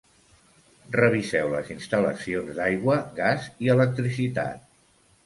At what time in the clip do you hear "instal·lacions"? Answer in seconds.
1.75-2.57